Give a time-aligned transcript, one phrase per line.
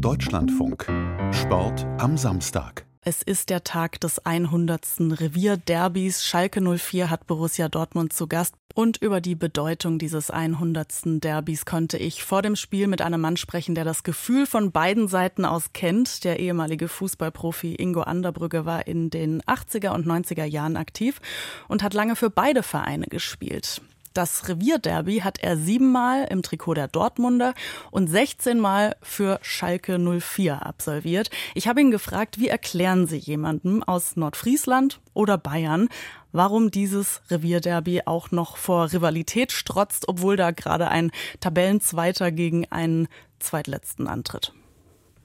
[0.00, 0.86] Deutschlandfunk.
[1.32, 2.84] Sport am Samstag.
[3.00, 4.84] Es ist der Tag des 100.
[5.00, 6.24] Revierderbys.
[6.24, 8.56] Schalke 04 hat Borussia Dortmund zu Gast.
[8.74, 11.22] Und über die Bedeutung dieses 100.
[11.24, 15.08] Derbys konnte ich vor dem Spiel mit einem Mann sprechen, der das Gefühl von beiden
[15.08, 16.24] Seiten aus kennt.
[16.24, 21.20] Der ehemalige Fußballprofi Ingo Anderbrügge war in den 80er und 90er Jahren aktiv
[21.68, 23.80] und hat lange für beide Vereine gespielt.
[24.16, 27.52] Das Revierderby hat er siebenmal im Trikot der Dortmunder
[27.90, 31.28] und 16 Mal für Schalke 04 absolviert.
[31.54, 35.90] Ich habe ihn gefragt, wie erklären Sie jemandem aus Nordfriesland oder Bayern,
[36.32, 43.08] warum dieses Revierderby auch noch vor Rivalität strotzt, obwohl da gerade ein Tabellenzweiter gegen einen
[43.38, 44.54] Zweitletzten antritt?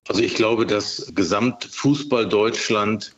[0.10, 3.16] Also ich glaube, dass Gesamtfußball Deutschland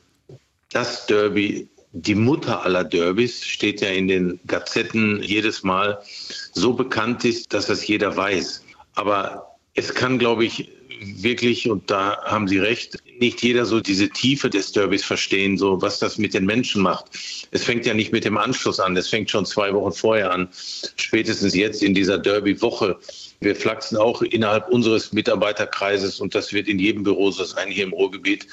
[0.69, 5.99] das Derby die Mutter aller Derbys steht ja in den Gazetten jedes Mal
[6.53, 8.63] so bekannt ist, dass das jeder weiß.
[8.95, 10.69] Aber es kann, glaube ich,
[10.99, 15.81] wirklich, und da haben Sie recht, nicht jeder so diese Tiefe des Derbys verstehen, so
[15.81, 17.05] was das mit den Menschen macht.
[17.51, 20.49] Es fängt ja nicht mit dem Anschluss an, es fängt schon zwei Wochen vorher an,
[20.95, 22.97] spätestens jetzt in dieser Derby-Woche.
[23.39, 27.83] Wir flachsen auch innerhalb unseres Mitarbeiterkreises und das wird in jedem Büro so sein hier
[27.83, 28.47] im Ruhrgebiet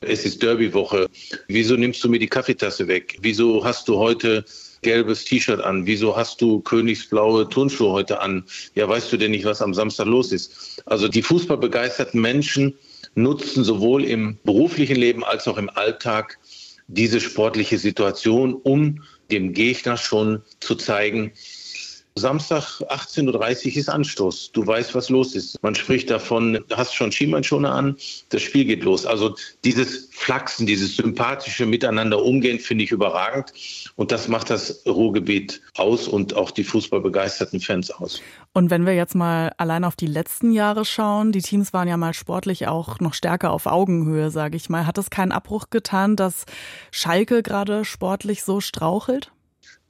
[0.00, 1.08] es ist Derbywoche.
[1.48, 3.16] Wieso nimmst du mir die Kaffeetasse weg?
[3.20, 4.44] Wieso hast du heute
[4.82, 5.86] gelbes T-Shirt an?
[5.86, 8.44] Wieso hast du königsblaue Turnschuhe heute an?
[8.74, 10.82] Ja, weißt du denn nicht, was am Samstag los ist?
[10.86, 12.74] Also die fußballbegeisterten Menschen
[13.14, 16.38] nutzen sowohl im beruflichen Leben als auch im Alltag
[16.86, 21.32] diese sportliche Situation, um dem Gegner schon zu zeigen,
[22.16, 24.52] Samstag 18.30 Uhr ist Anstoß.
[24.52, 25.60] Du weißt, was los ist.
[25.64, 27.96] Man spricht davon, hast schon Schienbeinschoner an,
[28.28, 29.04] das Spiel geht los.
[29.04, 29.34] Also
[29.64, 33.52] dieses Flachsen, dieses sympathische Miteinander umgehen, finde ich überragend.
[33.96, 38.22] Und das macht das Ruhrgebiet aus und auch die fußballbegeisterten Fans aus.
[38.52, 41.96] Und wenn wir jetzt mal allein auf die letzten Jahre schauen, die Teams waren ja
[41.96, 44.86] mal sportlich auch noch stärker auf Augenhöhe, sage ich mal.
[44.86, 46.44] Hat es keinen Abbruch getan, dass
[46.92, 49.32] Schalke gerade sportlich so strauchelt?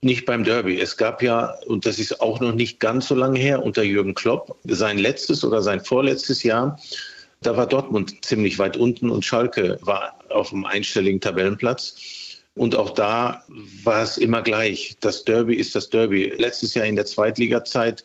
[0.05, 0.79] Nicht beim Derby.
[0.79, 4.13] Es gab ja, und das ist auch noch nicht ganz so lange her, unter Jürgen
[4.13, 6.79] Klopp, sein letztes oder sein vorletztes Jahr.
[7.41, 11.95] Da war Dortmund ziemlich weit unten und Schalke war auf dem einstelligen Tabellenplatz.
[12.55, 13.45] Und auch da
[13.83, 14.95] war es immer gleich.
[15.01, 16.35] Das Derby ist das Derby.
[16.37, 18.05] Letztes Jahr in der Zweitliga-Zeit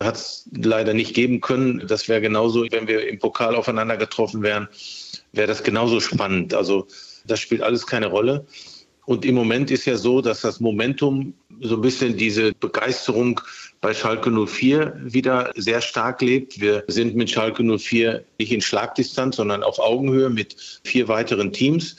[0.00, 1.86] hat es leider nicht geben können.
[1.86, 4.66] Das wäre genauso, wenn wir im Pokal aufeinander getroffen wären,
[5.30, 6.52] wäre das genauso spannend.
[6.52, 6.88] Also
[7.26, 8.44] das spielt alles keine Rolle.
[9.08, 11.32] Und im Moment ist ja so, dass das Momentum
[11.62, 13.40] so ein bisschen diese Begeisterung
[13.80, 16.60] bei Schalke 04 wieder sehr stark lebt.
[16.60, 21.96] Wir sind mit Schalke 04 nicht in Schlagdistanz, sondern auf Augenhöhe mit vier weiteren Teams.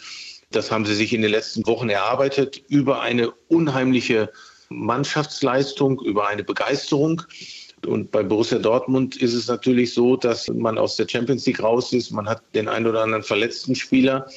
[0.52, 4.30] Das haben sie sich in den letzten Wochen erarbeitet über eine unheimliche
[4.70, 7.24] Mannschaftsleistung, über eine Begeisterung.
[7.88, 11.92] Und bei Borussia Dortmund ist es natürlich so, dass man aus der Champions League raus
[11.92, 12.12] ist.
[12.12, 14.28] Man hat den einen oder anderen verletzten Spieler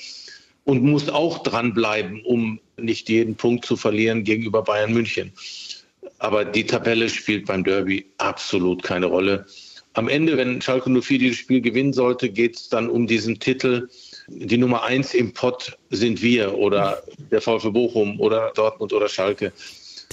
[0.64, 5.32] und muss auch dranbleiben, um nicht jeden Punkt zu verlieren gegenüber Bayern München.
[6.18, 9.46] Aber die Tabelle spielt beim Derby absolut keine Rolle.
[9.94, 13.88] Am Ende, wenn Schalke 04 dieses Spiel gewinnen sollte, geht es dann um diesen Titel.
[14.28, 19.52] Die Nummer eins im Pott sind wir oder der VfB Bochum oder Dortmund oder Schalke.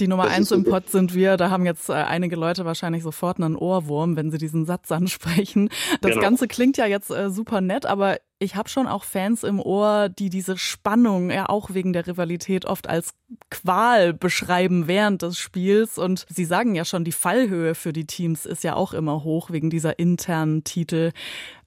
[0.00, 1.36] Die Nummer das eins im Pott sind wir.
[1.36, 5.70] Da haben jetzt äh, einige Leute wahrscheinlich sofort einen Ohrwurm, wenn sie diesen Satz ansprechen.
[6.00, 6.22] Das genau.
[6.22, 10.08] Ganze klingt ja jetzt äh, super nett, aber ich habe schon auch Fans im Ohr,
[10.08, 13.12] die diese Spannung ja auch wegen der Rivalität oft als
[13.50, 15.98] Qual beschreiben während des Spiels.
[15.98, 19.50] Und sie sagen ja schon, die Fallhöhe für die Teams ist ja auch immer hoch
[19.50, 21.12] wegen dieser internen Titel.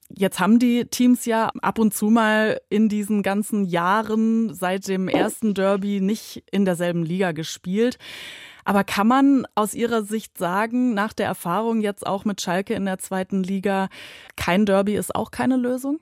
[0.08, 5.06] Jetzt haben die Teams ja ab und zu mal in diesen ganzen Jahren seit dem
[5.06, 7.98] ersten Derby nicht in derselben Liga gespielt.
[8.64, 12.84] Aber kann man aus Ihrer Sicht sagen, nach der Erfahrung jetzt auch mit Schalke in
[12.84, 13.88] der zweiten Liga,
[14.36, 16.00] kein Derby ist auch keine Lösung?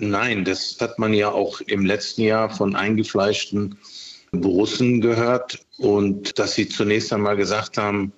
[0.00, 3.78] Nein, das hat man ja auch im letzten Jahr von eingefleischten
[4.32, 8.12] Borussen gehört und dass sie zunächst einmal gesagt haben,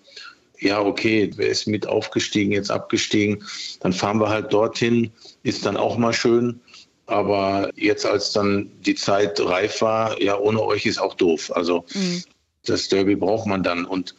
[0.61, 3.45] ja, okay, wer ist mit aufgestiegen, jetzt abgestiegen,
[3.81, 5.11] dann fahren wir halt dorthin,
[5.43, 6.61] ist dann auch mal schön.
[7.07, 11.51] Aber jetzt, als dann die Zeit reif war, ja, ohne euch ist auch doof.
[11.53, 12.23] Also mhm.
[12.65, 14.15] das Derby braucht man dann und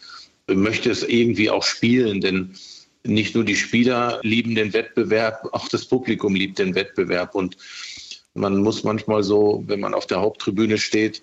[0.48, 2.56] möchte es irgendwie auch spielen, denn
[3.06, 7.36] nicht nur die Spieler lieben den Wettbewerb, auch das Publikum liebt den Wettbewerb.
[7.36, 7.58] Und
[8.34, 11.22] man muss manchmal so, wenn man auf der Haupttribüne steht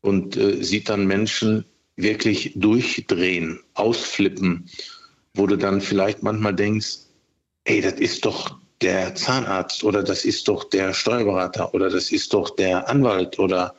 [0.00, 1.64] und äh, sieht dann Menschen
[1.96, 4.68] wirklich durchdrehen, ausflippen,
[5.34, 6.98] wo du dann vielleicht manchmal denkst,
[7.64, 12.34] ey, das ist doch der Zahnarzt oder das ist doch der Steuerberater oder das ist
[12.34, 13.74] doch der Anwalt oder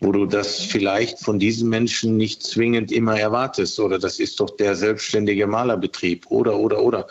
[0.00, 3.78] wo du das vielleicht von diesen Menschen nicht zwingend immer erwartest.
[3.80, 7.06] Oder das ist doch der selbstständige Malerbetrieb oder, oder, oder.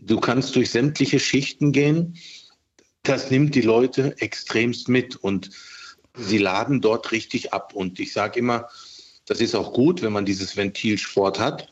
[0.00, 2.16] Du kannst durch sämtliche Schichten gehen.
[3.02, 5.50] Das nimmt die Leute extremst mit und
[6.16, 7.74] sie laden dort richtig ab.
[7.74, 8.68] Und ich sage immer,
[9.26, 11.68] das ist auch gut, wenn man dieses Ventilsport hat,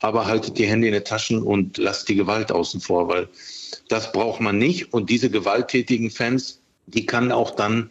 [0.00, 3.28] aber haltet die Hände in den Taschen und lasst die Gewalt außen vor, weil
[3.88, 4.92] das braucht man nicht.
[4.92, 7.90] Und diese gewalttätigen Fans, die kann auch dann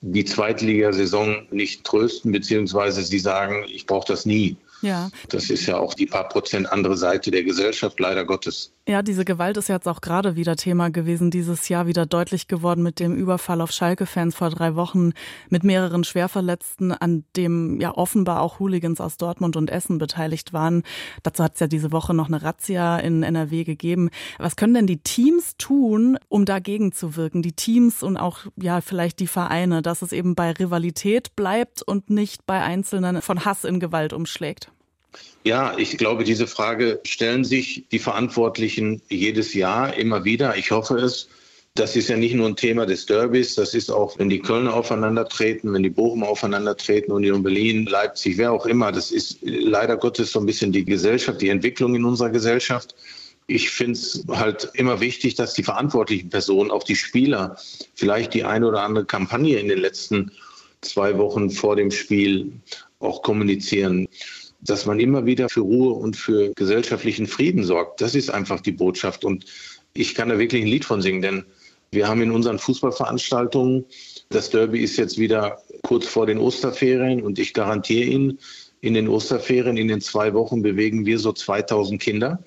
[0.00, 4.56] die Zweitligasaison nicht trösten, beziehungsweise sie sagen, ich brauche das nie.
[4.82, 5.10] Ja.
[5.28, 8.72] Das ist ja auch die paar Prozent andere Seite der Gesellschaft, leider Gottes.
[8.88, 12.84] Ja, diese Gewalt ist jetzt auch gerade wieder Thema gewesen, dieses Jahr wieder deutlich geworden
[12.84, 15.10] mit dem Überfall auf Schalke-Fans vor drei Wochen
[15.48, 20.84] mit mehreren Schwerverletzten, an dem ja offenbar auch Hooligans aus Dortmund und Essen beteiligt waren.
[21.24, 24.08] Dazu hat es ja diese Woche noch eine Razzia in NRW gegeben.
[24.38, 27.42] Was können denn die Teams tun, um dagegen zu wirken?
[27.42, 32.08] Die Teams und auch ja vielleicht die Vereine, dass es eben bei Rivalität bleibt und
[32.08, 34.70] nicht bei Einzelnen von Hass in Gewalt umschlägt?
[35.44, 40.56] Ja, ich glaube, diese Frage stellen sich die Verantwortlichen jedes Jahr immer wieder.
[40.56, 41.28] Ich hoffe es.
[41.76, 44.72] Das ist ja nicht nur ein Thema des Derbys, das ist auch, wenn die Kölner
[44.72, 48.92] aufeinandertreten, wenn die Bochum aufeinandertreten, Union Berlin, Leipzig, wer auch immer.
[48.92, 52.94] Das ist leider Gottes so ein bisschen die Gesellschaft, die Entwicklung in unserer Gesellschaft.
[53.46, 57.58] Ich finde es halt immer wichtig, dass die verantwortlichen Personen, auch die Spieler,
[57.94, 60.32] vielleicht die eine oder andere Kampagne in den letzten
[60.80, 62.52] zwei Wochen vor dem Spiel
[63.00, 64.08] auch kommunizieren
[64.60, 68.00] dass man immer wieder für Ruhe und für gesellschaftlichen Frieden sorgt.
[68.00, 69.24] Das ist einfach die Botschaft.
[69.24, 69.44] Und
[69.94, 71.44] ich kann da wirklich ein Lied von singen, denn
[71.90, 73.84] wir haben in unseren Fußballveranstaltungen,
[74.28, 78.38] das Derby ist jetzt wieder kurz vor den Osterferien und ich garantiere Ihnen,
[78.80, 82.42] in den Osterferien, in den zwei Wochen bewegen wir so 2000 Kinder.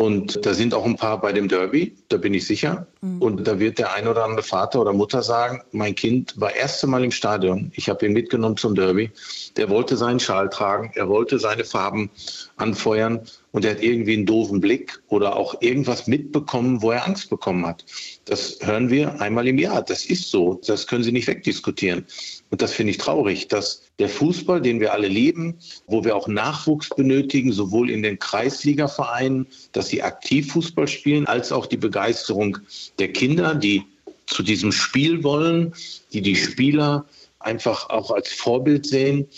[0.00, 2.86] Und da sind auch ein paar bei dem Derby, da bin ich sicher.
[3.00, 3.20] Mhm.
[3.20, 6.86] Und da wird der ein oder andere Vater oder Mutter sagen, mein Kind war erste
[6.86, 9.10] Mal im Stadion, ich habe ihn mitgenommen zum Derby,
[9.56, 12.10] der wollte seinen Schal tragen, er wollte seine Farben
[12.56, 13.22] anfeuern
[13.52, 17.66] und er hat irgendwie einen doofen Blick oder auch irgendwas mitbekommen, wo er Angst bekommen
[17.66, 17.84] hat.
[18.26, 19.82] Das hören wir einmal im Jahr.
[19.82, 20.60] Das ist so.
[20.66, 22.04] Das können Sie nicht wegdiskutieren.
[22.50, 25.56] Und das finde ich traurig, dass der Fußball, den wir alle lieben,
[25.86, 31.50] wo wir auch Nachwuchs benötigen, sowohl in den Kreisligavereinen, dass sie aktiv Fußball spielen, als
[31.50, 32.58] auch die Begeisterung
[32.98, 33.82] der Kinder, die
[34.26, 35.72] zu diesem Spiel wollen,
[36.12, 37.06] die die Spieler
[37.40, 39.28] einfach auch als Vorbild sehen.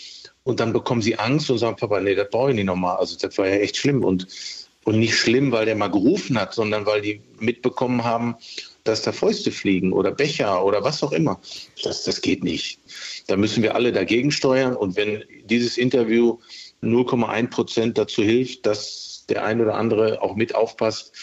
[0.43, 2.97] Und dann bekommen sie Angst und sagen, Papa, nee, das brauche ich nicht nochmal.
[2.97, 4.03] Also das war ja echt schlimm.
[4.03, 4.27] Und,
[4.83, 8.35] und nicht schlimm, weil der mal gerufen hat, sondern weil die mitbekommen haben,
[8.83, 11.39] dass da Fäuste fliegen oder Becher oder was auch immer.
[11.83, 12.79] Das, das geht nicht.
[13.27, 14.75] Da müssen wir alle dagegen steuern.
[14.75, 16.39] Und wenn dieses Interview
[16.81, 21.13] 0,1 Prozent dazu hilft, dass der ein oder andere auch mit aufpasst,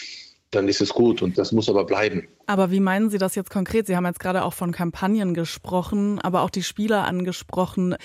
[0.51, 2.27] dann ist es gut und das muss aber bleiben.
[2.49, 3.85] Aber wie meinen Sie das jetzt konkret?
[3.85, 7.95] Sie haben jetzt gerade auch von Kampagnen gesprochen, aber auch die Spieler angesprochen.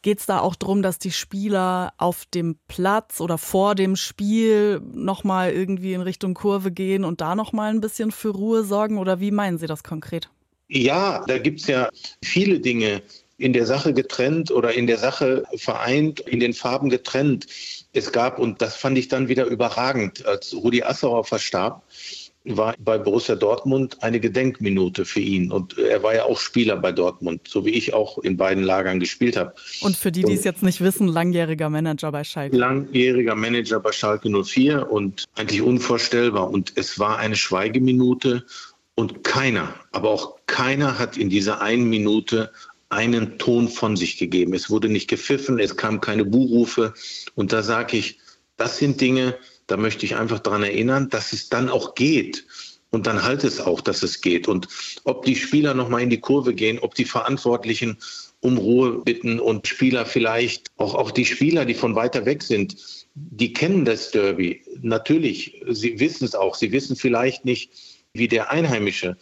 [0.00, 4.80] Geht es da auch darum, dass die Spieler auf dem Platz oder vor dem Spiel
[4.94, 8.96] nochmal irgendwie in Richtung Kurve gehen und da nochmal ein bisschen für Ruhe sorgen?
[8.96, 10.30] Oder wie meinen Sie das konkret?
[10.68, 11.90] Ja, da gibt es ja
[12.24, 13.02] viele Dinge
[13.36, 17.46] in der Sache getrennt oder in der Sache vereint, in den Farben getrennt.
[17.92, 21.82] Es gab, und das fand ich dann wieder überragend, als Rudi Assauer verstarb,
[22.44, 25.52] war bei Borussia Dortmund eine Gedenkminute für ihn.
[25.52, 28.98] Und er war ja auch Spieler bei Dortmund, so wie ich auch in beiden Lagern
[28.98, 29.54] gespielt habe.
[29.82, 32.56] Und für die, die es jetzt nicht wissen, langjähriger Manager bei Schalke.
[32.56, 36.50] Langjähriger Manager bei Schalke 04 und eigentlich unvorstellbar.
[36.50, 38.44] Und es war eine Schweigeminute
[38.94, 42.50] und keiner, aber auch keiner hat in dieser einen Minute
[42.88, 44.52] einen Ton von sich gegeben.
[44.52, 46.92] Es wurde nicht gepfiffen, es kam keine Buhrufe.
[47.34, 48.18] Und da sage ich,
[48.56, 49.36] das sind Dinge,
[49.70, 52.44] da möchte ich einfach daran erinnern, dass es dann auch geht.
[52.92, 54.48] Und dann halt es auch, dass es geht.
[54.48, 54.66] Und
[55.04, 57.98] ob die Spieler nochmal in die Kurve gehen, ob die Verantwortlichen
[58.40, 62.76] um Ruhe bitten und Spieler vielleicht, auch, auch die Spieler, die von weiter weg sind,
[63.14, 64.62] die kennen das Derby.
[64.82, 66.56] Natürlich, sie wissen es auch.
[66.56, 67.70] Sie wissen vielleicht nicht,
[68.12, 69.16] wie der Einheimische.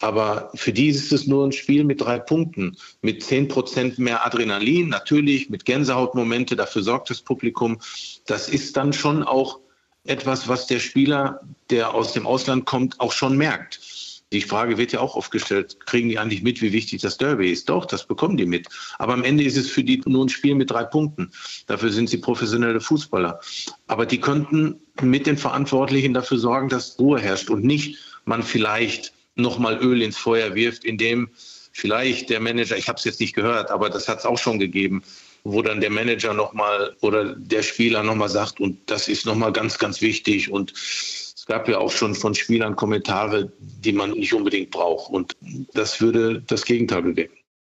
[0.00, 4.26] Aber für die ist es nur ein Spiel mit drei Punkten, mit zehn Prozent mehr
[4.26, 7.78] Adrenalin, natürlich mit Gänsehautmomente, dafür sorgt das Publikum.
[8.26, 9.60] Das ist dann schon auch
[10.04, 13.80] etwas, was der Spieler, der aus dem Ausland kommt, auch schon merkt.
[14.32, 17.68] Die Frage wird ja auch aufgestellt, kriegen die eigentlich mit, wie wichtig das Derby ist?
[17.68, 18.66] Doch, das bekommen die mit.
[18.98, 21.30] Aber am Ende ist es für die nur ein Spiel mit drei Punkten.
[21.68, 23.40] Dafür sind sie professionelle Fußballer.
[23.86, 29.12] Aber die könnten mit den Verantwortlichen dafür sorgen, dass Ruhe herrscht und nicht man vielleicht
[29.36, 31.30] nochmal Öl ins Feuer wirft, indem
[31.72, 34.58] vielleicht der Manager, ich habe es jetzt nicht gehört, aber das hat es auch schon
[34.58, 35.02] gegeben,
[35.44, 39.78] wo dann der Manager nochmal oder der Spieler nochmal sagt, und das ist nochmal ganz,
[39.78, 40.50] ganz wichtig.
[40.50, 45.12] Und es gab ja auch schon von Spielern Kommentare, die man nicht unbedingt braucht.
[45.12, 45.36] Und
[45.74, 47.43] das würde das Gegenteil bewirken.